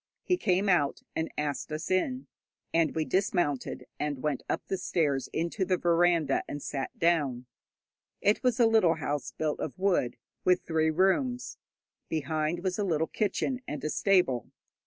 He 0.23 0.35
came 0.35 0.67
out 0.67 1.03
and 1.15 1.31
asked 1.37 1.71
us 1.71 1.91
in, 1.91 2.25
and 2.73 2.95
we 2.95 3.05
dismounted 3.05 3.85
and 3.99 4.23
went 4.23 4.41
up 4.49 4.63
the 4.65 4.79
stairs 4.79 5.29
into 5.31 5.63
the 5.63 5.77
veranda, 5.77 6.41
and 6.47 6.59
sat 6.59 6.97
down. 6.97 7.45
It 8.19 8.41
was 8.41 8.59
a 8.59 8.65
little 8.65 8.95
house 8.95 9.31
built 9.31 9.59
of 9.59 9.77
wood, 9.77 10.17
with 10.43 10.63
three 10.63 10.89
rooms. 10.89 11.59
Behind 12.09 12.63
was 12.63 12.79
a 12.79 12.83
little 12.83 13.05
kitchen 13.05 13.59
and 13.67 13.83
a 13.83 13.91
stable. 13.91 14.49